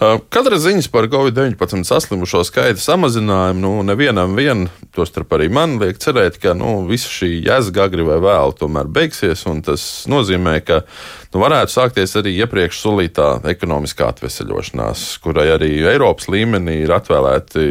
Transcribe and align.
Katra 0.00 0.56
ziņas 0.56 0.86
par 0.88 1.10
Covid-19 1.12 1.84
saslimušo 1.84 2.40
skaita 2.48 2.80
samazinājumu, 2.80 3.60
nu, 3.60 3.72
nevienam 3.84 4.32
vien, 4.32 4.62
tostarp 4.96 5.34
arī 5.36 5.50
man, 5.52 5.74
liek 5.82 6.00
cerēt, 6.00 6.38
ka 6.40 6.54
nu, 6.56 6.86
visa 6.88 7.10
šī 7.12 7.28
jēzga 7.44 7.84
agri 7.84 8.06
vai 8.08 8.16
vēl 8.24 8.54
tomēr 8.56 8.88
beigsies. 8.88 9.44
Tas 9.66 9.84
nozīmē, 10.08 10.54
ka 10.64 10.80
nu, 11.30 11.42
varētu 11.42 11.74
sākties 11.74 12.16
arī 12.18 12.34
iepriekš 12.42 12.80
solītā 12.82 13.28
ekonomiskā 13.52 14.10
atvesaļošanās, 14.14 15.04
kurai 15.24 15.48
arī 15.54 15.72
Eiropas 15.92 16.30
līmenī 16.32 16.80
ir 16.84 16.94
atvēlēti 16.96 17.66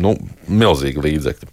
nu, 0.00 0.14
milzīgi 0.48 1.02
līdzekļi. 1.04 1.50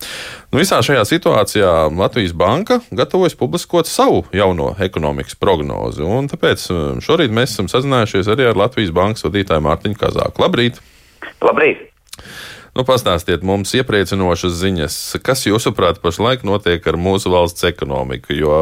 Nu, 0.52 0.59
visā 0.62 0.80
šajā 0.86 1.04
situācijā 1.09 1.73
Latvijas 1.95 2.36
Banka 2.38 2.80
gatavojas 2.91 3.38
publiskot 3.40 3.90
savu 3.90 4.23
jauno 4.36 4.73
ekonomikas 4.84 5.38
prognozi. 5.40 6.05
Tāpēc 6.34 6.68
um, 6.71 7.04
šorīt 7.04 7.34
mēs 7.36 7.55
esam 7.55 7.71
sazinājušies 7.71 8.32
arī 8.34 8.50
ar 8.52 8.60
Latvijas 8.66 8.94
Bankas 8.96 9.28
vadītāju 9.28 9.68
Mārtiņu 9.68 10.00
Kazāku. 10.00 10.44
Labrīt! 10.44 10.80
Labrīt! 11.44 11.90
Nu, 12.73 12.82
pastāstiet 12.82 13.44
mums 13.45 13.70
iepriecinošas 13.77 14.55
ziņas, 14.58 14.95
kas 15.22 15.44
jūsuprāt 15.45 16.00
pašlaik 16.02 16.41
notiek 16.48 16.82
ar 16.90 16.96
mūsu 16.98 17.30
valsts 17.30 17.68
ekonomiku. 17.70 18.34
Jo, 18.34 18.55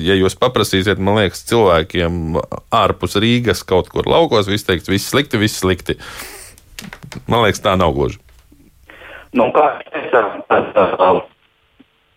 ja 0.00 0.16
jūs 0.16 0.38
paprasīsiet, 0.40 0.96
man 0.96 1.18
liekas, 1.20 1.42
cilvēkiem 1.50 2.38
ārpus 2.72 3.18
Rīgas 3.20 3.60
kaut 3.68 3.90
kur 3.92 4.08
laukos, 4.08 4.48
viss 4.48 4.64
teiks, 4.64 4.88
viss 4.88 5.12
slikti, 5.12 5.36
viss 5.42 5.60
slikti. 5.60 5.98
Man 7.28 7.44
liekas, 7.44 7.60
tā 7.60 7.74
nav 7.76 7.92
gluži. 7.98 8.16
Nu, 9.36 9.50
kā 9.52 9.66
jau 10.08 10.22
teicu, 10.48 11.20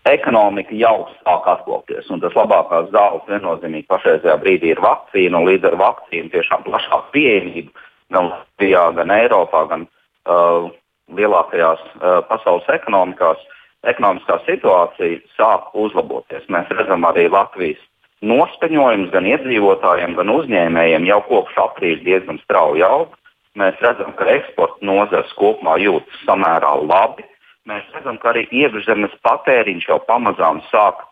ekonomika 0.08 0.72
jau 0.76 0.94
sāk 1.18 1.50
atkopties. 1.52 2.08
Tas 2.08 2.38
labākās 2.38 2.88
zāles 2.94 3.28
viennozīmīgi 3.28 3.88
pašreizajā 3.92 4.38
brīdī 4.40 4.72
ir 4.72 4.80
vakcīna, 4.84 5.44
līdz 5.48 5.68
ar 5.70 5.76
vakcīnu 5.80 6.32
tiešām 6.32 6.64
plašāku 6.64 7.12
pieejamību 7.18 7.84
gan 8.16 8.32
Latvijā, 8.32 8.86
gan 8.96 9.12
Eiropā, 9.12 9.62
gan 9.68 9.84
uh, 9.84 10.72
lielākajās 11.12 11.82
uh, 11.84 12.20
pasaules 12.28 12.68
ekonomikās. 12.72 13.42
Ekonomiskā 13.84 14.38
situācija 14.46 15.20
sāk 15.36 15.74
uzlaboties. 15.76 16.46
Mēs 16.48 16.70
redzam 16.72 17.04
arī 17.04 17.26
Latvijas 17.28 17.82
noskaņojumus 18.24 19.10
gan 19.12 19.28
iedzīvotājiem, 19.28 20.14
gan 20.16 20.32
uzņēmējiem 20.32 21.04
jau 21.10 21.20
kopš 21.28 21.58
aprīļa 21.66 22.04
diezgan 22.06 22.40
strauji 22.46 22.84
aug. 22.86 23.12
Mēs 23.60 23.76
redzam, 23.84 24.14
ka 24.18 24.26
eksporta 24.32 24.80
nozars 24.88 25.32
kopumā 25.38 25.76
jūtas 25.82 26.24
samērā 26.24 26.72
labi. 26.80 27.26
Mēs 27.68 27.84
redzam, 27.94 28.16
ka 28.20 28.32
arī 28.32 28.46
iekšzemes 28.50 29.14
patēriņš 29.24 29.86
jau 29.92 30.00
pamazām 30.08 30.62
sāk 30.72 31.04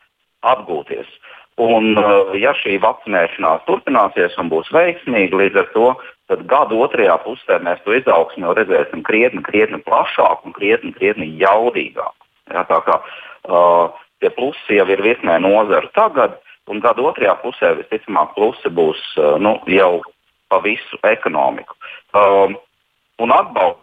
atgūties. 0.43 1.07
Un, 1.61 1.93
uh, 2.01 2.33
ja 2.41 2.55
šī 2.57 2.79
vakcinēšanās 2.81 3.67
turpināsies 3.67 4.39
un 4.41 4.49
būs 4.49 4.71
veiksmīga, 4.73 5.37
līdz 5.37 5.59
ar 5.61 5.69
to 5.75 5.89
gada 6.49 6.79
otrajā 6.81 7.19
pusē 7.27 7.59
mēs 7.61 7.83
to 7.85 7.93
izaugsmu 7.93 8.47
jau 8.47 8.55
redzēsim 8.57 9.03
krietni, 9.05 9.43
krietni 9.45 9.83
plašāku 9.85 10.49
un 10.49 10.57
krietni, 10.57 10.95
krietni 10.97 11.29
jaudīgāku. 11.41 12.29
Ja, 12.53 12.65
tā 12.69 12.81
kā 12.87 12.99
uh, 13.03 13.93
tie 14.21 14.33
plusi 14.33 14.79
jau 14.79 14.89
ir 14.89 15.05
virknē 15.05 15.39
nozaru 15.45 15.93
tagad, 15.97 16.41
un 16.71 16.81
gada 16.81 17.05
otrajā 17.05 17.37
pusē 17.43 17.75
visticamāk 17.83 18.35
plusi 18.37 18.73
būs 18.73 19.01
uh, 19.19 19.37
nu, 19.43 19.59
jau 19.69 20.01
pa 20.49 20.61
visu 20.65 20.99
ekonomiku. 21.05 21.77
Um, 22.17 22.57
un 23.23 23.33
atbalsts, 23.33 23.81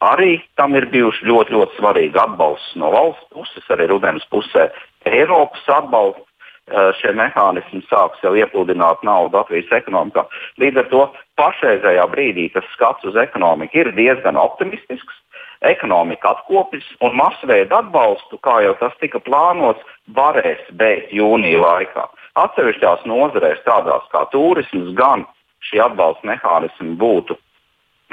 arī 0.00 0.38
tam 0.56 0.76
ir 0.78 0.86
bijuši 0.92 1.26
ļoti, 1.26 1.56
ļoti 1.56 1.78
svarīgi 1.80 2.20
atbalsts 2.22 2.76
no 2.78 2.92
valsts 2.94 3.26
puses, 3.34 3.66
arī 3.74 3.90
rudens 3.90 4.26
pusē. 4.30 4.68
Eiropas 5.08 5.64
atbalsts 5.70 6.22
uh, 6.24 6.90
šie 7.00 7.14
mehānismi 7.16 7.82
sāks 7.88 8.20
jau 8.24 8.34
iepludināt 8.36 9.02
naudu 9.06 9.38
Latvijas 9.38 9.72
ekonomikā. 9.80 10.26
Līdz 10.60 10.82
ar 10.82 10.90
to 10.92 11.06
pašreizējā 11.40 12.06
brīdī 12.12 12.50
tas 12.54 12.68
skats 12.74 13.06
uz 13.08 13.16
ekonomiku 13.16 13.84
ir 13.84 13.92
diezgan 13.96 14.38
optimistisks. 14.40 15.16
Ekonomika 15.60 16.30
atkopjas 16.32 16.86
un 17.04 17.18
masveida 17.18 17.82
atbalstu, 17.82 18.38
kā 18.40 18.62
jau 18.64 18.72
tas 18.80 18.94
tika 19.00 19.20
plānots, 19.20 19.82
varēs 20.16 20.62
beigt 20.72 21.12
jūnija 21.12 21.60
laikā. 21.60 22.06
Atsevišķās 22.40 23.04
nozarēs, 23.04 23.60
tādās 23.66 24.06
kā 24.12 24.24
turisms, 24.32 24.94
gan 24.96 25.26
šie 25.68 25.82
atbalsta 25.84 26.30
mehānismi 26.30 26.96
būtu 27.00 27.36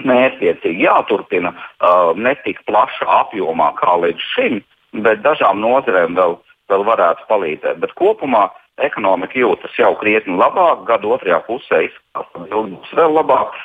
mērķiecīgi 0.06 0.86
jāturpina, 0.86 1.54
uh, 1.54 2.12
ne 2.16 2.36
tik 2.44 2.60
plašā 2.68 3.08
apjomā 3.22 3.72
kā 3.80 3.96
līdz 4.04 4.28
šim, 4.34 4.60
bet 5.06 5.24
dažām 5.24 5.62
nozarēm 5.64 6.18
vēl, 6.18 6.38
vēl 6.72 6.86
varētu 6.88 7.28
palīdzēt. 7.30 7.80
Bet 7.84 7.96
kopumā 8.00 8.48
ekonomika 8.84 9.40
jūtas 9.40 9.74
jau 9.80 9.94
krietni 10.02 10.38
labāk, 10.38 10.86
gada 10.90 11.16
otrajā 11.16 11.40
pusē 11.48 11.88
izskatās, 11.88 12.30
ka 12.34 12.46
būs 12.52 12.94
vēl 13.00 13.18
labāk. 13.22 13.58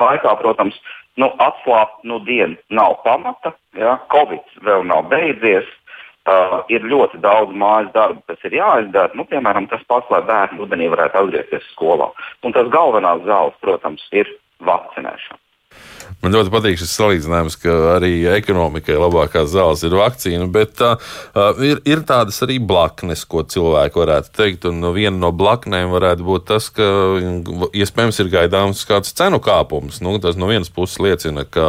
Laikā, 0.00 0.30
protams, 0.40 0.78
nu, 1.20 1.26
atslābt 1.44 2.06
nu, 2.08 2.22
dienu 2.24 2.56
nav 2.72 3.02
pamata, 3.04 3.52
ja, 3.76 3.98
Covid 4.08 4.46
vēl 4.64 4.86
nav 4.88 5.10
beidzies, 5.12 5.68
Uh, 6.28 6.58
ir 6.68 6.84
ļoti 6.84 7.16
daudz 7.24 7.54
mājas 7.56 7.88
darbu, 7.94 8.20
kas 8.28 8.42
ir 8.44 8.52
jāizdara. 8.58 9.08
Nu, 9.16 9.24
piemēram, 9.24 9.64
tas 9.70 9.80
pats, 9.88 10.10
lai 10.12 10.20
bērni 10.28 10.60
rudenī 10.60 10.90
varētu 10.92 11.16
atgriezties 11.16 11.64
skolā. 11.72 12.10
Un 12.44 12.52
tas 12.52 12.68
galvenās 12.70 13.24
zāles, 13.24 13.56
protams, 13.64 14.04
ir 14.12 14.28
vakcinēšana. 14.68 15.40
Man 16.20 16.34
ļoti 16.34 16.52
patīk 16.52 16.78
šis 16.80 16.92
salīdzinājums, 16.98 17.56
ka 17.62 17.76
arī 17.94 18.12
ekonomikai 18.34 18.96
labākās 19.00 19.48
zāles 19.54 19.84
ir 19.86 19.96
vakcīna, 19.96 20.48
bet 20.52 20.82
uh, 20.84 20.98
ir, 21.64 21.80
ir 21.88 22.02
tādas 22.08 22.42
arī 22.44 22.58
blaknes, 22.60 23.22
ko 23.24 23.40
cilvēki 23.48 24.02
varētu 24.02 24.34
teikt. 24.36 24.66
Un 24.68 24.84
viena 24.96 25.16
no 25.16 25.32
blaknēm 25.32 25.92
varētu 25.94 26.26
būt 26.26 26.46
tas, 26.52 26.68
ka 26.76 26.86
iespējams 27.72 28.20
ir 28.20 28.32
gaidāms 28.34 28.84
kāds 28.88 29.14
cenu 29.16 29.40
kāpums. 29.44 30.02
Nu, 30.04 30.18
tas 30.22 30.36
no 30.40 30.50
vienas 30.50 30.72
puses 30.72 31.00
liecina, 31.00 31.46
ka 31.48 31.66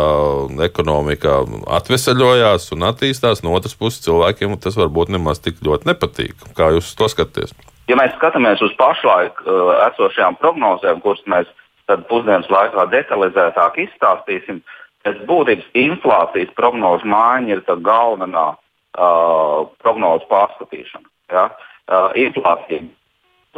ekonomika 0.68 1.42
atvesaļojās 1.80 2.72
un 2.76 2.90
attīstās, 2.92 3.46
no 3.46 3.56
otras 3.56 3.78
puses 3.80 4.04
cilvēkiem 4.06 4.60
tas 4.62 4.76
varbūt 4.80 5.16
nemaz 5.16 5.40
tik 5.40 5.64
ļoti 5.64 5.94
nepatīk. 5.94 6.48
Kā 6.58 6.74
jūs 6.76 6.92
to 7.00 7.08
skatāties? 7.12 7.56
Ja 7.90 7.98
mēs 8.00 8.14
skatāmies 8.16 8.62
uz 8.64 8.76
pašlaik 8.80 9.40
uh, 9.44 9.74
esošajām 9.90 10.38
prognozēm, 10.40 11.02
kuras 11.04 11.24
mēs 11.32 11.50
tad 11.92 12.08
pusdienas 12.08 12.50
laikā 12.52 12.88
detalizētāk 12.94 13.82
izstāstīsim. 13.86 14.62
Pēc 15.04 15.20
būtības 15.28 15.68
inflācijas 15.82 16.54
prognožu 16.56 17.10
maiņa 17.10 17.56
ir 17.56 17.64
tā 17.68 17.76
galvenā 17.84 18.52
uh, 18.54 19.68
prognožu 19.82 20.28
pārskatīšana. 20.30 21.08
Ja? 21.34 21.50
Uh, 21.90 22.12
inflācija 22.22 22.86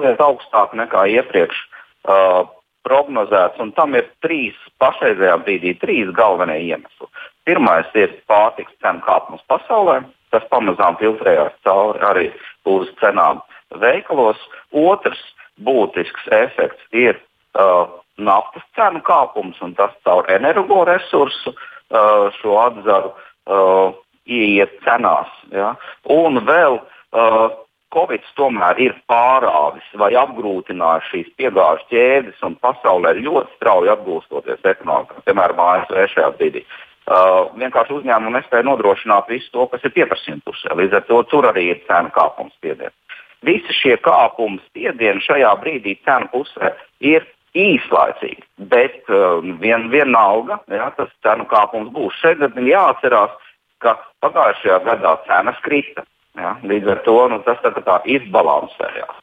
ir 0.02 0.24
augstāka 0.24 0.80
nekā 0.80 1.06
iepriekš 1.20 1.60
uh, 2.08 2.48
prognozēts, 2.88 3.60
un 3.64 3.72
tam 3.78 3.96
ir 4.00 4.08
trīs, 4.24 4.56
pašreizējā 4.82 5.36
brīdī 5.44 5.76
trīs 5.84 6.10
galvenie 6.16 6.60
iemesli. 6.64 7.12
Pirmais 7.48 7.92
ir 8.00 8.16
pārtiks 8.32 8.74
cenu 8.84 9.04
kāpums 9.06 9.44
pasaulē, 9.52 10.02
tas 10.32 10.48
pamazām 10.52 10.98
filtrējās 11.00 11.56
cauri 11.68 12.04
arī 12.08 12.26
uz 12.68 12.90
cenām 13.02 13.44
veikalos. 13.84 14.40
Otrs 14.72 15.22
būtisks 15.62 16.32
efekts 16.34 16.84
ir 16.96 17.20
uh, 17.60 17.90
naftas 18.18 18.66
cenu 18.78 19.02
kāpums 19.06 19.60
un 19.66 19.74
tas 19.78 19.94
caur 20.06 20.30
energoresursu 20.32 21.54
uh, 21.54 22.30
šo 22.40 22.58
atzaru 22.68 23.14
uh, 23.14 23.98
ieiet 24.26 24.78
cenās. 24.86 25.32
Ja? 25.52 25.74
Un 26.14 26.44
vēl 26.48 26.80
uh, 26.80 27.50
Covid 27.94 28.24
tomēr 28.38 28.80
ir 28.82 28.96
pārāvis 29.10 29.86
vai 30.02 30.14
apgrūtinājis 30.18 31.10
šīs 31.12 31.28
piegāžu 31.38 31.86
ķēdes 31.92 32.40
un 32.48 32.56
pasaulē 32.64 33.14
ļoti 33.20 33.54
strauji 33.60 33.92
atgūstoties 33.94 34.66
ekonomikā, 34.72 35.22
piemēram, 35.28 35.62
ASV 35.62 36.08
šajā 36.16 36.32
brīdī. 36.40 36.64
Uh, 37.04 37.52
vienkārši 37.60 37.98
uzņēmumi 38.00 38.38
nespēja 38.38 38.66
nodrošināt 38.66 39.30
visu 39.30 39.52
to, 39.52 39.68
kas 39.70 39.84
ir 39.84 39.94
pieprasījuma 39.94 40.46
pusē. 40.48 40.74
Līdz 40.80 40.98
ar 41.02 41.06
to 41.10 41.20
tur 41.30 41.50
arī 41.50 41.68
ir 41.74 41.82
cenu 41.90 42.14
kāpums 42.16 42.56
spiediens. 42.56 42.96
Visi 43.44 43.76
šie 43.76 43.98
kāpumi 44.00 44.62
spiedieni 44.70 45.22
šajā 45.26 45.52
brīdī 45.60 45.98
cenu 46.08 46.32
pusē 46.32 46.72
ir 47.04 47.28
īslaicīgi, 47.54 48.44
bet 48.70 49.10
uh, 49.12 49.42
vien, 49.62 49.90
vienalga 49.94 50.60
ja, 50.72 50.90
tas 50.98 51.12
cenu 51.26 51.46
kāpums 51.50 51.92
būs. 51.94 52.16
Šeit 52.22 52.42
ir 52.42 52.70
jāatcerās, 52.70 53.36
ka 53.84 53.98
pagājušajā 54.26 54.80
gadā 54.88 55.18
cenas 55.28 55.60
krita. 55.66 56.06
Ja, 56.34 56.56
līdz 56.66 56.90
ar 56.90 57.02
to 57.06 57.18
nu, 57.30 57.38
tas 57.46 57.60
tā, 57.62 57.70
tā 57.86 58.00
izbalansējās. 58.10 59.20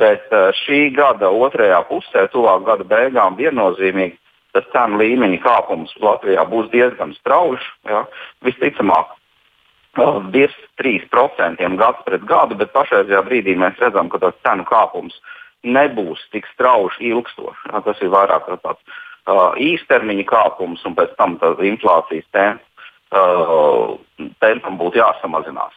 Bet 0.00 0.32
uh, 0.32 0.48
šī 0.64 0.88
gada 0.96 1.28
otrajā 1.28 1.82
pusē, 1.90 2.24
tuvāk 2.32 2.64
gada 2.64 2.88
beigām, 2.88 3.36
viennozīmīgi 3.36 4.16
tas 4.56 4.64
cenu 4.72 4.96
līmeņa 5.02 5.42
kāpums 5.44 5.92
Latvijā 6.00 6.46
būs 6.48 6.72
diezgan 6.72 7.12
strauji. 7.18 7.60
Visticamāk, 8.46 9.12
uh, 10.00 10.22
virs 10.32 10.56
3% 10.80 11.76
gads 11.76 12.04
pret 12.08 12.24
gadu, 12.24 12.56
bet 12.56 12.72
pašreizajā 12.72 13.20
brīdī 13.28 13.58
mēs 13.60 13.76
redzam, 13.84 14.08
ka 14.08 14.24
tas 14.24 14.40
cenu 14.48 14.64
kāpums 14.64 15.12
ir 15.12 15.36
nebūs 15.66 16.22
tik 16.32 16.46
strauji 16.54 17.10
ilgstoši. 17.10 17.70
Ja, 17.72 17.82
tas 17.84 18.00
ir 18.02 18.12
vairāk 18.14 18.48
tāds 18.62 18.80
uh, 19.26 19.52
īstermiņa 19.60 20.26
kāpums, 20.30 20.84
un 20.88 20.96
pēc 20.98 21.16
tam 21.18 21.36
inflācijas 21.42 22.26
temp, 22.36 22.62
uh, 23.14 23.96
tempam 24.44 24.78
būtu 24.80 25.02
jāsamazinās. 25.02 25.74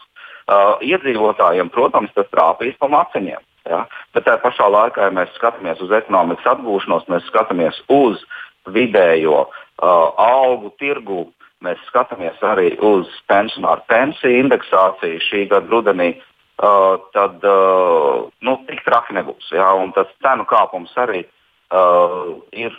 Uh, 0.50 0.78
iedzīvotājiem, 0.82 1.70
protams, 1.74 2.14
tas 2.16 2.30
trāpīs 2.34 2.78
pa 2.82 2.90
maciņiem. 2.90 3.42
Ja? 3.70 3.84
Bet 4.16 4.26
tajā 4.26 4.40
pašā 4.42 4.70
laikā, 4.74 5.10
ja 5.10 5.14
mēs 5.14 5.34
skatāmies 5.38 5.82
uz 5.86 5.92
ekonomikas 5.94 6.48
atgūšanos, 6.56 7.10
mēs 7.12 7.28
skatāmies 7.30 7.78
uz 7.94 8.24
vidējo 8.70 9.44
uh, 9.46 10.08
algu 10.18 10.74
tirgu. 10.82 11.28
Mēs 11.60 11.80
skatāmies 11.90 12.40
arī 12.46 12.70
uz 12.88 13.10
pensionāru 13.28 13.84
pensiju 13.92 14.46
indeksāciju 14.46 15.20
šī 15.26 15.42
gada 15.52 15.68
rudenī. 15.68 16.14
Uh, 16.16 16.29
tad 17.16 17.44
uh, 17.48 18.28
nu, 18.44 18.56
tik 18.68 18.84
traki 18.84 19.16
nebūs. 19.16 19.52
Jā, 19.56 19.70
un 19.80 19.94
tas 19.96 20.10
cenu 20.24 20.46
kāpums 20.50 20.92
arī 21.00 21.24
uh, 21.24 22.36
ir 22.52 22.76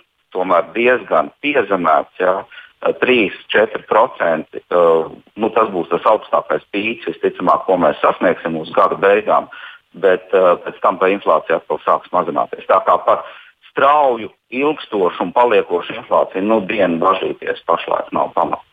diezgan 0.74 1.32
piezemēts. 1.40 2.20
Jā. 2.20 2.40
3-4%. 2.80 4.60
Uh, 4.72 5.10
nu, 5.36 5.50
tas 5.52 5.68
būs 5.68 5.90
tas 5.90 6.06
augstākais 6.08 6.64
pīks, 6.72 7.08
visticamāk, 7.10 7.66
ko 7.66 7.76
mēs 7.76 8.00
sasniegsim 8.00 8.56
uz 8.56 8.72
gada 8.72 8.96
beigām. 8.96 9.50
Bet 9.92 10.32
uh, 10.32 10.56
pēc 10.64 10.80
tam 10.80 10.96
tā 10.96 11.10
inflācija 11.12 11.60
atkal 11.60 11.80
sāks 11.84 12.12
mazināties. 12.14 12.64
Tā 12.70 12.80
kā 12.86 12.96
par 13.04 13.26
strauju, 13.70 14.30
ilgstošu 14.50 15.26
un 15.26 15.32
paliekošu 15.36 15.98
inflāciju 16.00 16.46
nu, 16.46 16.60
dienu 16.64 17.00
bažīties 17.02 17.60
pašlaik 17.68 18.08
nav 18.16 18.32
pamata. 18.36 18.64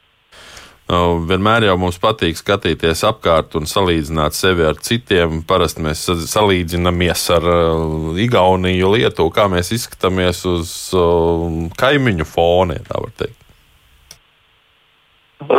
Vienmēr 0.87 1.65
jau 1.67 1.73
mums 1.81 1.97
patīk 1.99 2.37
skatīties 2.39 3.01
apkārt 3.03 3.57
un 3.59 3.67
salīdzināt 3.67 4.37
sevi 4.37 4.63
ar 4.63 4.77
citiem. 4.79 5.41
Parasti 5.43 5.83
mēs 5.83 6.05
salīdzinamies 6.31 7.25
ar 7.35 7.47
uh, 7.51 8.13
Igauniju, 8.23 8.93
Lietuvu, 8.93 9.33
kā 9.35 9.49
mēs 9.51 9.73
izskatāmies 9.75 10.45
uz 10.47 10.71
uh, 10.95 11.43
kaimiņu 11.75 12.27
fona, 12.29 12.79
tā 12.87 13.01
var 13.03 13.11
teikt. 13.19 13.43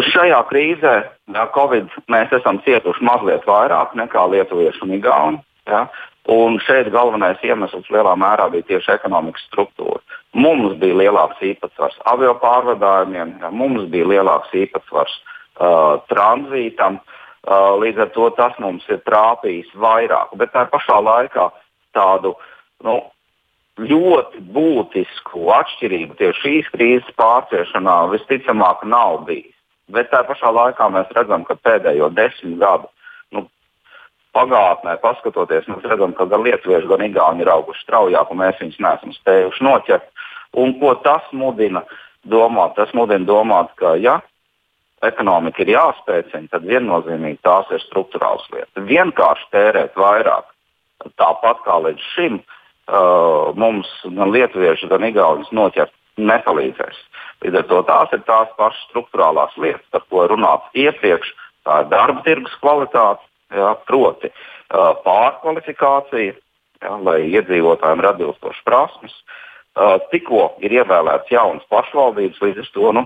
Šajā 0.08 0.40
krīzē, 0.48 0.94
Covid, 1.54 1.92
mēs 2.10 2.32
esam 2.34 2.62
cietuši 2.64 3.04
mazliet 3.04 3.44
vairāk 3.46 3.92
nekā 4.00 4.24
lietuvieši 4.32 4.82
un 4.86 4.96
igauni. 4.96 5.44
Ja, 5.68 5.84
un 6.32 6.56
šeit 6.64 6.88
galvenais 6.88 7.44
iemesls 7.44 7.90
lielā 7.92 8.14
mērā 8.16 8.48
bija 8.52 8.64
tieši 8.72 8.94
ekonomikas 8.96 9.44
struktūra. 9.50 10.00
Mums 10.38 10.76
bija 10.78 10.96
lielāks 11.00 11.42
īpatsvars 11.42 11.98
avio 12.06 12.34
pārvadājumiem, 12.42 13.38
mums 13.50 13.88
bija 13.92 14.06
lielāks 14.12 14.52
īpatsvars 14.54 15.14
uh, 15.18 15.98
tranzītam. 16.12 17.00
Uh, 17.48 17.78
līdz 17.80 18.04
ar 18.04 18.10
to 18.14 18.28
tas 18.36 18.56
mums 18.62 18.84
ir 18.92 19.00
trāpījis 19.06 19.70
vairāk. 19.80 20.34
Bet 20.38 20.52
tā 20.54 20.66
pašā 20.70 20.98
laikā 21.00 21.48
tādu 21.96 22.34
nu, 22.84 22.98
ļoti 23.78 24.42
būtisku 24.54 25.48
atšķirību 25.54 26.18
tieši 26.18 26.42
šīs 26.42 26.70
krīzes 26.74 27.14
pārciešanā 27.18 27.98
visticamāk 28.12 28.84
nav 28.86 29.22
bijis. 29.28 29.54
Bet 29.88 30.10
tā 30.12 30.24
pašā 30.28 30.50
laikā 30.52 30.90
mēs 30.92 31.12
redzam, 31.16 31.46
ka 31.48 31.56
pēdējo 31.64 32.10
desmit 32.16 32.58
gadu 32.60 32.90
nu, 33.32 33.46
pagātnē, 34.36 34.98
paskatoties, 35.00 35.68
mēs 35.70 35.86
redzam, 35.88 36.12
ka 36.18 36.26
gan 36.28 36.44
lietuvieši, 36.44 36.90
gan 36.90 37.06
igauni 37.06 37.46
ir 37.46 37.52
auguši 37.54 37.86
straujāk, 37.86 38.32
un 38.32 38.42
mēs 38.42 38.60
viņus 38.60 38.82
neesam 38.84 39.14
spējuši 39.16 39.64
noķert. 39.64 40.10
Un 40.56 40.74
ko 40.80 40.94
tas 41.04 41.26
mudina 41.32 41.84
domāt? 42.24 42.76
Tas 42.78 42.92
mudina 42.96 43.26
domāt, 43.28 43.72
ka 43.76 43.94
ja 44.00 44.18
ekonomika 45.04 45.62
ir 45.62 45.74
jāspēcina, 45.76 46.48
tad 46.50 46.66
viennozīmīgi 46.66 47.40
tās 47.46 47.68
ir 47.74 47.82
struktūrāls 47.84 48.46
lietas. 48.54 48.86
Vienkārši 48.88 49.50
tērēt 49.54 49.98
vairāk, 49.98 50.48
tāpat 51.20 51.62
kā 51.66 51.78
līdz 51.84 52.08
šim, 52.14 52.40
uh, 52.40 53.54
mums 53.54 53.90
gan 54.04 54.32
lietuvieši, 54.34 54.90
gan 54.90 55.06
igauni 55.06 55.46
noķert 55.54 55.94
nepalīdzēs. 56.18 56.98
Līdz 57.44 57.60
ar 57.60 57.68
to 57.70 57.82
tās 57.86 58.14
ir 58.16 58.24
tās 58.26 58.50
pašas 58.58 58.88
struktūrālās 58.88 59.54
lietas, 59.62 59.86
par 59.94 60.02
ko 60.10 60.26
runāts 60.32 60.74
iepriekš. 60.74 61.30
Tā 61.68 61.82
ir 61.84 61.90
darba 61.92 62.24
tirgus 62.26 62.56
kvalitāte, 62.62 63.22
jā, 63.54 63.74
proti 63.86 64.32
uh, 64.32 64.96
pārkvalifikācija, 65.04 66.34
jā, 66.82 66.96
lai 67.06 67.20
iedzīvotājiem 67.28 68.02
ir 68.02 68.10
atbilstošas 68.10 68.66
prasmes. 68.66 69.14
Uh, 69.14 69.44
tikko 70.12 70.52
ir 70.64 70.78
ievēlēts 70.80 71.32
jaunas 71.34 71.66
pašvaldības, 71.72 72.40
līdz 72.44 72.62
ar 72.64 72.70
to 72.74 72.94
nu, 72.98 73.04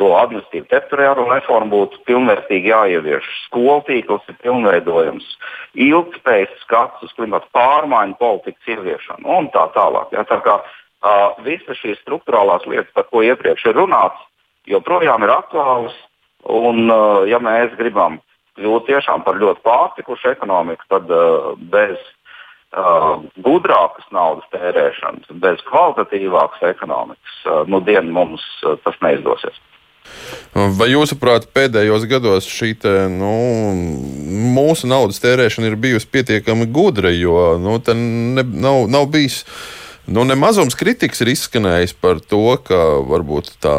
to 0.00 0.08
administratīvu 0.18 0.66
teritoriālo 0.72 1.26
reformu 1.30 1.70
būtu 1.70 2.00
pilnvērtīgi 2.08 2.72
jāievieš. 2.72 3.26
Skolu 3.46 3.82
tīkls 3.86 4.24
ir 4.32 4.38
pilnveidojams, 4.42 5.26
ilgspējas 5.78 6.56
skats 6.64 7.04
uz 7.06 7.12
klimatu 7.14 7.46
pārmaiņu 7.54 8.18
politikas 8.18 8.74
ieviešanu 8.74 9.38
un 9.38 9.52
tā 9.54 9.68
tālāk. 9.76 10.10
Ja, 10.16 10.26
tā 10.26 10.40
kā 10.42 10.58
Uh, 11.04 11.34
visas 11.44 11.76
šīs 11.82 11.98
struktūrālās 12.00 12.62
lietas, 12.64 12.88
par 12.96 13.04
ko 13.10 13.20
iepriekš 13.20 13.66
ir 13.68 13.76
runāts, 13.76 14.22
joprojām 14.64 15.26
ir 15.26 15.34
aktuālas. 15.34 15.96
Un, 16.48 16.86
uh, 16.88 17.26
ja 17.28 17.36
mēs 17.44 17.74
gribam 17.76 18.22
kļūt 18.56 18.86
tiešām 18.88 19.24
par 19.26 19.36
ļoti 19.36 19.60
pārtikušu 19.66 20.30
ekonomiku, 20.32 20.86
tad 20.88 21.12
uh, 21.12 21.50
bez 21.74 22.00
uh, 22.74 23.22
gudrākas 23.44 24.06
naudas 24.14 24.46
tērēšanas, 24.54 25.30
bez 25.42 25.62
kvalitatīvākas 25.68 26.66
ekonomikas, 26.74 27.38
uh, 27.46 27.62
nu, 27.70 27.80
dienu 27.84 28.12
mums 28.14 28.44
uh, 28.64 28.76
tas 28.84 28.98
neizdosies. 29.04 29.62
Vai 30.54 30.90
jūsuprāt, 30.92 31.48
pēdējos 31.56 32.04
gados 32.06 32.46
šī 32.46 32.74
te, 32.82 32.92
nu, 33.10 33.32
mūsu 34.54 34.86
naudas 34.90 35.18
tērēšana 35.22 35.70
ir 35.70 35.78
bijusi 35.80 36.10
pietiekami 36.12 36.68
gudra, 36.70 37.10
jo 37.14 37.56
nu, 37.62 37.78
ne, 37.96 38.44
nav, 38.44 38.84
nav 38.92 39.08
bijis 39.10 39.42
Nu, 40.06 40.20
Nemazums 40.28 40.74
kritikas 40.76 41.22
ir 41.24 41.30
izskanējis 41.32 41.94
par 41.96 42.18
to, 42.20 42.58
ka 42.60 42.76
varbūt 43.08 43.54
tā 43.64 43.72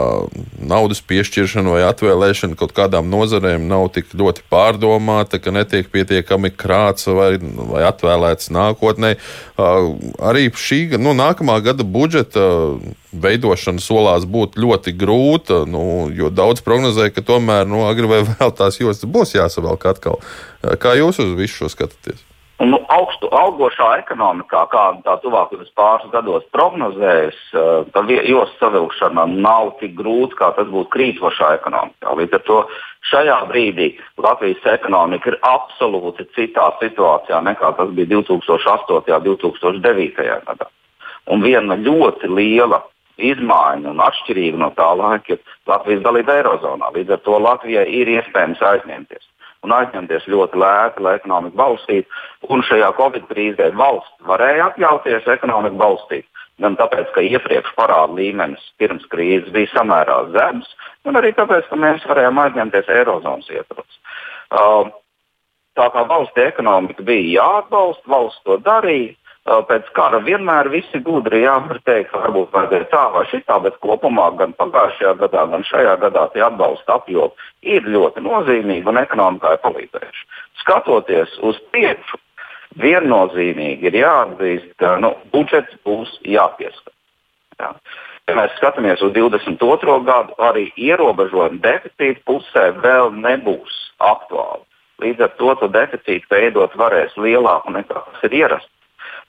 naudas 0.58 1.04
piešķiršana 1.06 1.76
vai 1.76 1.84
atvēlēšana 1.86 2.58
kaut 2.58 2.74
kādām 2.74 3.12
nozarēm 3.14 3.68
nav 3.70 3.92
tik 3.94 4.10
ļoti 4.18 4.48
pārdomāta, 4.50 5.38
ka 5.38 5.54
netiek 5.54 5.92
pietiekami 5.94 6.50
krāts 6.50 7.06
vai, 7.06 7.36
vai 7.70 7.86
atvēlēts 7.86 8.50
nākotnē. 8.58 9.14
Arī 10.18 10.50
šī 10.50 10.98
nu, 10.98 11.14
nākamā 11.14 11.60
gada 11.62 11.86
budžeta 11.86 12.50
veidošana 13.14 13.86
solās 13.86 14.26
būt 14.26 14.58
ļoti 14.58 14.98
grūta, 14.98 15.62
nu, 15.70 16.10
jo 16.10 16.34
daudz 16.34 16.66
prognozēja, 16.66 17.14
ka 17.14 17.30
tomēr 17.30 17.70
nu, 17.70 17.86
agri 17.86 18.10
vai 18.10 18.24
vēl 18.34 18.56
tās 18.58 18.82
jostas 18.82 19.06
būs 19.06 19.38
jāsavelk 19.38 19.92
atkal. 19.94 20.24
Kā 20.82 20.98
jūs 20.98 21.22
uz 21.22 21.38
visu 21.38 21.62
šo 21.62 21.76
skatāties? 21.78 22.26
Nu, 22.64 22.78
augstu 22.88 23.28
augošā 23.36 23.90
ekonomikā, 24.00 24.62
kāda 24.72 25.02
tā 25.04 25.16
tuvākajos 25.20 25.74
pāris 25.76 26.08
gados 26.14 26.46
prognozējas, 26.56 27.36
eh, 27.52 27.84
tad 27.92 28.08
jostu 28.08 28.56
savilkšana 28.62 29.26
nav 29.28 29.74
tik 29.82 29.92
grūta, 29.98 30.38
kā 30.40 30.56
tas 30.56 30.68
būtu 30.72 30.88
krītošā 30.96 31.50
ekonomikā. 31.60 32.16
Līdz 32.16 32.34
ar 32.34 32.44
to 32.48 32.60
šajā 33.12 33.42
brīdī 33.52 33.90
Latvijas 34.18 34.64
ekonomika 34.72 35.34
ir 35.34 35.40
absolūti 35.44 36.30
citā 36.32 36.72
situācijā 36.80 37.44
nekā 37.44 37.76
tas 37.76 37.90
bija 37.92 38.08
2008. 38.16 39.12
un 39.20 39.28
2009. 39.28 40.40
gadā. 40.48 40.72
Un 41.28 41.42
viena 41.42 41.76
ļoti 41.76 42.32
liela 42.32 42.84
izmaiņa 43.18 43.90
un 43.90 44.00
atšķirība 44.00 44.58
no 44.58 44.72
tā 44.72 44.96
laika 44.96 45.34
ir 45.34 45.40
Latvijas 45.68 46.08
dalība 46.08 46.40
Eirozonā. 46.40 46.94
Līdz 46.96 47.12
ar 47.12 47.20
to 47.20 47.38
Latvijai 47.38 47.88
ir 47.92 48.08
iespējams 48.08 48.64
aizņemties 48.64 49.35
un 49.66 49.74
aizņemties 49.76 50.30
ļoti 50.32 50.62
lēti, 50.62 51.04
lai 51.04 51.18
ekonomiku 51.20 51.60
balstītu. 51.60 52.22
Un 52.54 52.64
šajā 52.66 52.92
Covid 53.00 53.28
krīzē 53.32 53.72
valsts 53.78 54.30
varēja 54.30 54.72
atļauties 54.72 55.30
ekonomiku 55.36 55.82
balstīt. 55.82 56.28
Gan 56.64 56.78
tāpēc, 56.80 57.10
ka 57.12 57.24
iepriekš 57.26 57.74
parāda 57.76 58.16
līmenis 58.16 58.64
pirms 58.80 59.04
krīzes 59.12 59.52
bija 59.52 59.74
samērā 59.74 60.22
zems, 60.32 60.70
gan 61.04 61.20
arī 61.20 61.34
tāpēc, 61.36 61.68
ka 61.68 61.80
mēs 61.80 62.06
varējām 62.08 62.40
aizņemties 62.46 62.92
Eirozonas 62.96 63.50
ietvaros. 63.52 64.00
Uh, 64.56 64.94
tā 65.76 65.90
kā 65.92 66.06
valsts 66.08 66.40
ekonomika 66.46 67.04
bija 67.04 67.42
jāatbalsta, 67.42 68.08
valsts 68.08 68.48
to 68.48 68.60
darīja. 68.64 69.18
Pēc 69.46 69.90
kara 69.94 70.18
vienmēr 70.26 70.72
visi 70.74 70.98
gudri 71.06 71.44
jāvar 71.44 71.78
teikt, 71.86 72.16
varbūt 72.18 72.50
vajadzēja 72.56 72.88
tā 72.90 73.04
vai 73.14 73.26
šitā, 73.30 73.60
bet 73.62 73.78
kopumā 73.84 74.32
gan 74.40 74.56
pagājušajā 74.58 75.12
gadā, 75.20 75.44
gan 75.52 75.66
šajā 75.70 75.94
gadā 76.02 76.24
tie 76.34 76.42
atbalsta 76.48 76.98
apjomi 76.98 77.52
ir 77.76 77.86
ļoti 77.86 78.24
nozīmīgi 78.26 78.90
un 78.90 78.98
ekonomikai 79.04 79.60
palīdzējuši. 79.62 80.26
Skatoties 80.64 81.38
uz 81.46 81.62
priekšu, 81.76 82.18
viennozīmīgi 82.82 83.86
ir 83.92 84.00
jāatzīst, 84.02 84.74
ka 84.82 84.96
nu, 85.04 85.14
budžets 85.30 85.78
būs 85.86 86.18
jāpieskata. 86.26 86.96
Jā. 87.62 87.74
Ja 88.26 88.36
mēs 88.40 88.56
skatāmies 88.58 89.04
uz 89.06 89.14
22. 89.14 90.00
gadu, 90.08 90.34
arī 90.42 90.72
ierobežojumi 90.74 91.62
deficīta 91.62 92.24
pusē 92.26 92.72
vēl 92.82 93.14
nebūs 93.14 93.76
aktuāli. 94.02 94.66
Līdz 95.04 95.28
ar 95.28 95.36
to, 95.38 95.54
to 95.60 95.70
deficītu 95.70 96.34
veidot 96.34 96.74
varēs 96.80 97.14
lielāku 97.20 97.76
nekā 97.76 98.02
tas 98.08 98.26
ir 98.26 98.42
ierasts. 98.42 98.75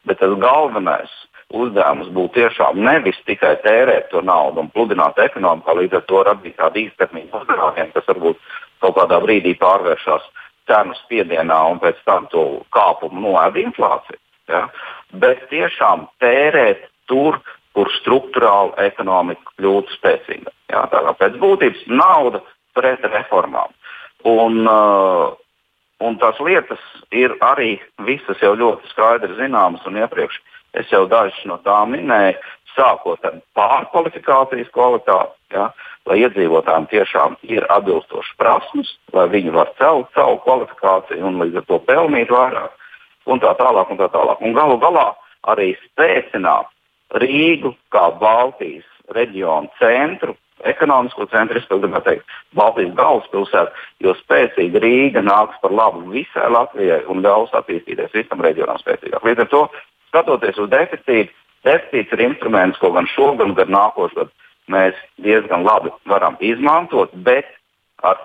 Bet 0.06 0.20
tas 0.22 0.34
galvenais 0.42 1.12
uzdevums 1.54 2.08
būtu 2.14 2.40
tiešām 2.40 2.78
nevis 2.82 3.18
tikai 3.26 3.54
tērēt 3.62 4.10
to 4.10 4.22
naudu 4.22 4.64
un 4.64 4.70
pludināt 4.74 5.18
ekonomiku, 5.22 5.76
līdz 5.78 6.00
ar 6.00 6.06
to 6.10 6.22
radīt 6.26 6.56
tādu 6.58 6.82
īstermiņu 6.82 7.40
uzdevumiem, 7.40 7.92
kas 7.94 8.08
varbūt 8.10 8.40
kaut 8.82 8.96
kādā 8.98 9.20
brīdī 9.22 9.54
pārvēršas 9.60 10.26
cenu 10.66 10.96
spiedienā 11.04 11.58
un 11.70 11.80
pēc 11.82 12.00
tam 12.08 12.26
to 12.32 12.46
kāpumu 12.74 13.22
noēd 13.28 13.60
inflācija. 13.62 14.18
Ja? 14.50 14.66
Bet 15.14 15.46
tiešām 15.52 16.08
tērēt 16.22 16.88
tur, 17.10 17.38
kur 17.76 17.90
struktūrāli 18.00 18.74
ekonomika 18.88 19.54
kļūtu 19.60 19.94
spēcīga. 19.98 20.52
Ja? 20.72 20.86
Tā 20.90 21.02
kā 21.06 21.14
pēc 21.22 21.40
būtības 21.42 21.86
nauda 21.86 22.42
pret 22.76 23.04
reformām. 23.06 23.74
Un, 24.26 24.64
uh, 24.66 25.36
Un 26.04 26.18
tās 26.20 26.36
lietas 26.44 26.82
ir 27.14 27.32
arī 27.40 27.78
visas 28.04 28.40
jau 28.44 28.52
ļoti 28.58 28.90
skaidri 28.90 29.32
zināmas, 29.38 29.84
un 29.88 29.96
iepriekš 29.96 30.38
es 30.76 30.92
jau 30.92 31.06
dažas 31.08 31.38
no 31.48 31.56
tām 31.64 31.96
minēju. 31.96 32.36
sākot 32.76 33.22
ar 33.24 33.38
pārkvalifikācijas 33.56 34.68
kvalitāti, 34.68 35.32
ja, 35.54 35.70
lai 36.04 36.18
iedzīvotājiem 36.20 36.86
tiešām 36.90 37.38
ir 37.48 37.64
atbilstošas 37.72 38.36
prasmes, 38.36 38.90
lai 39.16 39.24
viņi 39.32 39.54
var 39.54 39.70
celt 39.78 40.10
savu 40.12 40.36
kvalifikāciju 40.44 41.24
un 41.24 41.40
līdz 41.40 41.62
ar 41.62 41.64
to 41.70 41.78
pelnīt 41.88 42.28
vairāk, 42.28 42.74
un 43.26 43.40
tā 43.40 43.54
tālāk. 43.56 43.88
Un 43.90 43.96
tā 43.96 44.10
tālāk. 44.12 44.44
Un 44.44 44.52
galu 44.52 44.76
galā 44.82 45.06
arī 45.48 45.72
spēcināt 45.86 46.68
Rīgu 47.16 47.72
kā 47.94 48.10
Baltijas 48.20 48.86
reģionu 49.14 49.70
centru, 49.80 50.36
ekonomisko 50.64 51.26
centru, 51.32 51.58
es 51.60 51.66
gribētu 51.68 52.04
teikt, 52.06 52.36
Baltijas 52.56 52.94
galvaspilsētu, 52.96 53.84
jo 54.04 54.14
spēcīga 54.22 54.80
Rīga 54.82 55.22
nāks 55.24 55.58
par 55.62 55.74
labu 55.74 56.06
visai 56.12 56.48
Latvijai 56.52 57.02
un 57.12 57.20
ļaus 57.24 57.52
attīstīties 57.58 58.14
visam 58.14 58.40
reģionam 58.44 58.80
spēcīgāk. 58.80 59.24
Līdz 59.26 59.44
ar 59.44 59.52
to, 59.52 59.62
skatoties 60.08 60.62
uz 60.62 60.70
deficītu, 60.72 61.34
deficīts 61.66 62.16
ir 62.16 62.24
instruments, 62.30 62.80
ko 62.80 62.92
gan 62.94 63.08
šogad, 63.12 63.52
gan 63.58 63.74
nākošais 63.74 64.16
gads 64.16 64.34
mēs 64.72 64.96
diezgan 65.22 65.64
labi 65.66 65.92
varam 66.10 66.36
izmantot, 66.42 67.12
bet 67.26 67.46
ar 68.02 68.18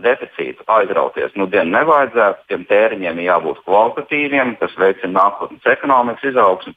deficītu 0.00 0.64
aizrauties 0.70 1.34
nu 1.36 1.46
dienu 1.50 1.74
nevajadzētu. 1.74 2.46
Tiem 2.48 2.66
tēriņiem 2.70 3.22
jābūt 3.24 3.62
kvalitatīviem, 3.66 4.54
kas 4.60 4.76
veicina 4.80 5.12
nākotnes 5.18 5.66
ekonomikas 5.74 6.30
izaugsmu. 6.30 6.74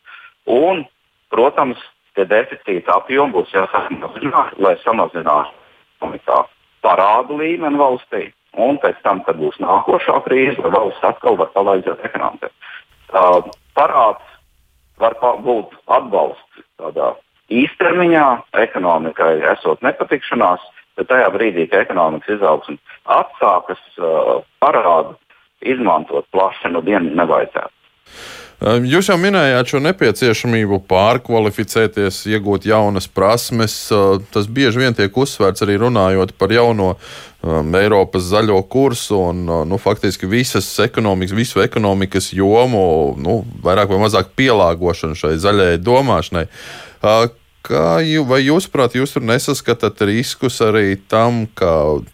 Un, 0.50 0.84
protams, 1.32 1.80
tie 2.16 2.26
deficīta 2.30 3.00
apjomi 3.00 3.34
būs 3.34 3.54
jāsamazina, 3.56 4.48
lai 4.62 4.76
samazinātu 4.84 6.40
parādu 6.84 7.40
līmeni 7.40 7.80
valstī. 7.80 8.30
Un 8.60 8.78
pēc 8.78 9.00
tam, 9.02 9.24
kad 9.26 9.40
būs 9.40 9.58
nākošā 9.64 10.20
krīze, 10.28 10.60
lai 10.62 10.74
valsts 10.76 11.06
atkal 11.08 11.40
var 11.40 11.50
palaidot 11.56 12.04
ekonomiku. 12.06 12.52
Uh, 13.14 13.42
parāds 13.78 14.30
var 15.02 15.16
būt 15.42 15.74
atbalsts 15.90 16.62
tādā 16.82 17.14
īstermiņā 17.54 18.28
ekonomikai 18.62 19.42
esot 19.56 19.82
nepatikšanās, 19.86 20.62
bet 20.98 21.10
tajā 21.10 21.32
brīdī, 21.34 21.66
kad 21.70 21.88
ekonomikas 21.88 22.38
izaugsme 22.38 22.78
atsākas, 23.10 23.82
uh, 23.98 24.46
parādu 24.62 25.18
izmantot 25.66 26.28
plaši 26.32 26.70
no 26.70 26.80
nu 26.80 26.86
dienas 26.86 27.18
nevajadzētu. 27.18 27.74
Jūs 28.64 29.10
jau 29.10 29.18
minējāt 29.20 29.74
šo 29.74 29.80
nepieciešamību 29.84 30.78
pārkvalificēties, 30.88 32.22
iegūt 32.32 32.64
jaunas 32.70 33.10
prasmes. 33.12 33.76
Tas 34.32 34.48
bieži 34.48 34.80
vien 34.80 34.96
tiek 34.96 35.12
uzsvērts 35.20 35.66
arī 35.66 35.76
runājot 35.82 36.32
par 36.40 36.54
jauno 36.56 36.94
Eiropas 37.44 38.24
zaļo 38.30 38.62
kursu 38.72 39.20
un 39.20 39.44
nu, 39.68 39.80
faktiski 39.82 40.30
visas 40.32 40.70
ekonomikas, 40.80 41.36
visu 41.36 41.60
ekonomikas 41.60 42.32
jomu, 42.32 42.86
nu, 43.20 43.42
vairāk 43.66 43.92
vai 43.92 44.00
mazāk 44.06 44.32
pielāgošanu 44.40 45.20
šai 45.20 45.36
zaļajai 45.44 45.84
domāšanai. 45.84 46.48
Kā 47.64 48.02
jū, 48.04 48.26
vai 48.28 48.42
jūs, 48.44 48.66
prāt, 48.68 48.98
jūs 48.98 49.14
tur 49.16 49.24
nesaskatāt 49.24 50.02
riskus 50.04 50.58
arī 50.66 50.98
tam, 51.08 51.46
ka 51.56 51.70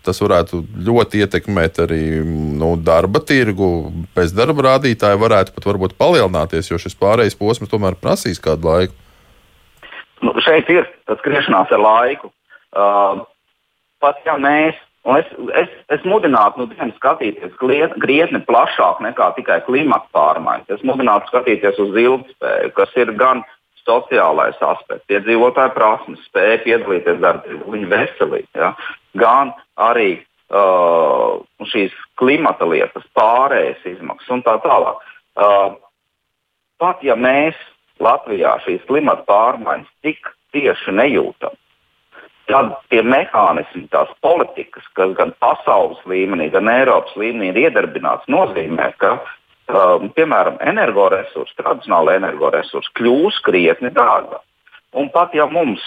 tas 0.06 0.22
varētu 0.22 0.60
ļoti 0.86 1.24
ietekmēt 1.25 1.79
arī 1.88 2.03
nu, 2.22 2.75
darba 2.77 3.18
tirgu? 3.25 3.89
Bezdarba 4.13 4.68
rādītāji 4.68 5.18
varētu 5.18 5.56
pat 5.56 5.65
varbūt 5.72 5.98
palielināties, 5.98 6.70
jo 6.70 6.77
šis 6.77 6.94
pārējais 7.01 7.39
posms 7.39 7.74
tomēr 7.74 7.98
prasīs 7.98 8.38
kādu 8.46 8.70
laiku. 8.70 8.94
Nu, 10.22 10.38
šeit 10.46 10.70
ir 10.70 10.86
tas 11.10 11.18
skriešanās 11.24 11.74
ar 11.74 11.82
laiku. 11.82 12.29
Uh, 12.70 13.25
pat 14.06 14.22
ja 14.29 14.38
mēs, 14.38 14.77
es, 15.18 15.36
es, 15.63 15.77
es 15.98 16.06
mudinātu 16.06 16.68
nu, 16.68 16.91
skatīties 17.01 17.58
krietni 17.58 18.46
plašāk 18.46 19.01
nekā 19.01 19.34
tikai 19.41 19.63
klimata 19.65 20.13
pārmaiņas. 20.13 20.75
Es 20.77 20.86
mudinātu 20.86 21.34
skatīties 21.34 21.82
uz 21.82 22.03
ilgspēju, 22.06 22.75
kas 22.77 23.00
ir 23.01 23.18
gan 23.18 23.41
uh, 23.41 23.56
sociālais 23.89 24.58
aspekts, 24.62 25.10
iedzīvotāju 25.12 25.75
prasmes, 25.75 26.24
spēja 26.29 26.62
piedalīties 26.65 27.22
darbā, 27.24 27.60
viņa 27.74 27.91
veselība, 27.93 28.50
ja? 28.62 28.72
gan 29.19 29.53
arī 29.89 30.12
uh, 30.19 31.39
šīs 31.72 31.96
klimata 32.22 32.67
lietas, 32.69 33.08
pārējais 33.17 33.88
izmaksas 33.96 34.36
un 34.38 34.46
tā 34.46 34.58
tālāk. 34.65 35.01
Uh, 35.39 35.79
pat 36.81 37.01
ja 37.05 37.17
mēs 37.19 37.58
Latvijā 38.00 38.55
šīs 38.63 38.86
klimata 38.88 39.25
pārmaiņas 39.27 39.89
tik 40.05 40.29
tieši 40.55 40.93
nejūtam, 40.96 41.58
tad 42.50 42.72
tie 42.89 43.01
mehānismi, 43.05 43.89
tās 43.93 44.10
politikas, 44.25 44.86
kas 44.98 45.12
gan 45.17 45.36
pasaules 45.43 46.00
līmenī, 46.10 46.48
gan 46.53 46.72
Eiropas 46.72 47.13
līmenī 47.19 47.51
ir 47.51 47.67
iedarbināts, 47.67 48.29
nozīmē, 48.31 48.88
ka 49.01 49.17
uh, 49.19 49.36
um, 49.73 50.09
piemēram, 50.15 50.59
energoresursi, 50.71 51.55
tradicionāli 51.59 52.17
energoresursi 52.19 52.93
kļūs 52.99 53.39
krietni 53.45 53.91
dārgāki. 53.95 54.45
Un 54.99 55.09
pat 55.13 55.35
ja 55.38 55.45
mums 55.49 55.83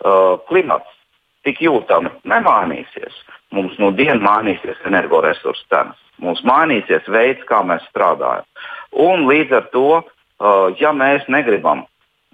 uh, 0.00 0.38
klimats 0.48 0.88
tik 1.46 1.60
jūtami 1.64 2.10
nemainīsies, 2.28 3.14
mums 3.54 3.76
no 3.80 3.90
dienas 3.96 4.24
mainīsies 4.24 4.80
energoresursu 4.88 5.66
cenas, 5.68 5.98
mums 6.22 6.40
mainīsies 6.48 7.08
veids, 7.12 7.44
kā 7.48 7.60
mēs 7.66 7.84
strādājam. 7.92 8.48
Un 8.92 9.28
līdz 9.28 9.56
ar 9.60 9.68
to, 9.74 9.88
uh, 10.00 10.68
ja 10.80 10.94
mēs 10.96 11.28
negribam 11.28 11.84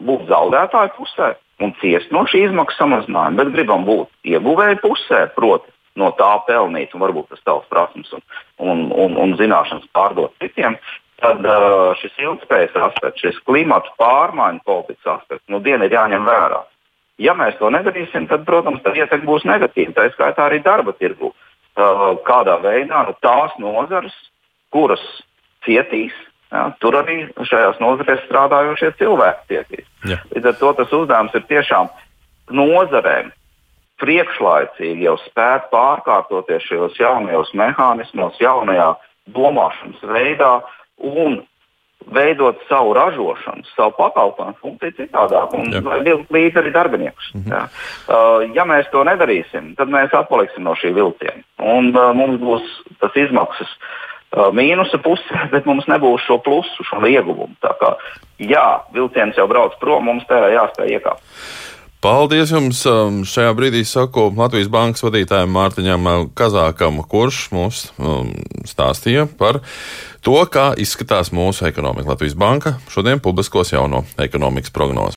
būt 0.02 0.28
zaudētāju 0.30 0.94
pusē 0.96 1.34
un 1.62 1.74
ciest 1.80 2.10
no 2.14 2.24
šī 2.30 2.48
izmaksu 2.48 2.80
samazinājuma, 2.80 3.38
bet 3.42 3.52
gribam 3.54 3.86
būt 3.86 4.10
ieguvēju 4.26 4.80
pusē, 4.82 5.26
proti, 5.36 5.70
no 6.00 6.10
tā 6.18 6.32
pelnīt, 6.48 6.94
un 6.94 7.04
varbūt 7.04 7.30
tas 7.32 7.42
tavs 7.46 7.70
prasmes 7.70 8.10
un, 8.16 8.22
un, 8.58 8.84
un, 8.90 9.16
un 9.20 9.34
zināšanas 9.38 9.86
pārdot 9.94 10.34
citiem, 10.42 10.76
tad 11.22 11.46
uh, 11.46 11.94
šis 12.00 12.16
ilgspējas 12.20 12.76
aspekts, 12.88 13.22
šis 13.22 13.40
klimata 13.46 13.92
pārmaiņu 14.00 14.64
politikas 14.66 15.18
aspekts, 15.18 15.46
nu, 15.52 15.62
diena 15.64 15.86
ir 15.86 15.94
jāņem 15.94 16.26
vērā. 16.26 16.64
Ja 17.22 17.36
mēs 17.38 17.54
to 17.60 17.70
nedarīsim, 17.70 18.26
tad, 18.30 18.42
protams, 18.48 18.82
tā 18.82 18.90
ietekme 18.98 19.28
būs 19.28 19.46
negatīva. 19.46 19.94
Tā 19.94 20.08
skaitā 20.16 20.48
arī 20.48 20.58
darba 20.64 20.96
tirgu. 20.98 21.30
Uh, 21.74 22.14
kādā 22.26 22.56
veidā 22.62 23.04
nu, 23.06 23.14
tās 23.22 23.54
nozares, 23.62 24.14
kuras 24.74 25.02
cietīs, 25.66 26.14
ja, 26.52 26.68
tur 26.82 26.98
arī 26.98 27.24
šajās 27.38 27.80
nozarēs 27.82 28.22
strādājošie 28.26 28.92
cilvēki 28.98 29.48
cietīs. 29.50 29.86
Ja. 30.10 30.20
Līdz 30.34 30.50
ar 30.50 30.58
to 30.60 30.72
tas 30.80 30.94
uzdevums 30.94 31.34
ir 31.34 31.46
tiešām 31.50 31.90
nozarēm 32.54 33.32
priekšlaicīgi 34.02 35.06
jau 35.06 35.16
spēt 35.28 35.70
pārkārtoties 35.72 36.66
šajos 36.68 37.00
jaunajos 37.00 37.52
mehānismos, 37.58 38.38
jaunajā 38.42 38.94
domāšanas 39.34 40.02
veidā 40.10 40.54
un 40.98 41.42
veidot 42.12 42.58
savu 42.68 42.92
ražošanu, 42.94 43.64
savu 43.76 43.94
pakalpojumu 43.98 44.56
funkciju 44.60 44.96
citādāk 44.98 45.54
un 45.56 45.70
vilkt 46.04 46.32
līdzi 46.32 46.60
arī 46.60 46.72
darbiniekus. 46.72 47.30
Mm 47.34 47.40
-hmm. 47.40 47.52
ja. 47.52 47.68
Uh, 48.08 48.56
ja 48.56 48.64
mēs 48.64 48.90
to 48.90 49.04
nedarīsim, 49.04 49.74
tad 49.76 49.88
mēs 49.88 50.12
atpaliksim 50.12 50.64
no 50.64 50.74
šī 50.74 50.94
vilciena. 50.94 51.42
Un 51.58 51.96
uh, 51.96 52.12
mums 52.14 52.40
būs 52.40 52.62
tas 53.00 53.16
izmaksas 53.16 53.68
uh, 54.36 54.52
mīnusa 54.52 54.98
pusē, 54.98 55.48
bet 55.54 55.66
mums 55.66 55.86
nebūs 55.86 56.26
šo 56.26 56.38
plusu, 56.38 56.84
šo 56.84 57.06
ieguvumu. 57.06 57.54
Tā 57.60 57.72
kā 57.80 57.96
jā, 58.38 58.80
vilciens 58.92 59.36
jau 59.36 59.48
brauc 59.48 59.78
prom, 59.80 60.04
mums 60.04 60.26
tajā 60.26 60.48
jāspēj 60.48 60.88
iekāpt. 60.88 61.22
Paldies 62.04 62.50
jums! 62.52 62.82
Um, 62.84 63.23
šajā 63.25 63.54
brīdī 63.56 63.80
saku 63.88 64.26
Latvijas 64.37 64.68
bankas 64.68 65.00
vadītājam 65.06 65.54
Mārtiņam 65.56 66.08
Kazākam, 66.37 66.99
kurš 67.08 67.38
mums 67.56 67.78
um, 67.96 68.28
stāstīja 68.68 69.25
par 69.40 69.62
to, 70.20 70.37
kā 70.52 70.66
izskatās 70.76 71.32
mūsu 71.32 71.64
ekonomika. 71.70 72.11
Latvijas 72.12 72.37
banka 72.37 72.75
šodien 72.92 73.25
publiskos 73.25 73.73
jauno 73.73 74.02
ekonomikas 74.20 74.75
prognozi. 74.76 75.12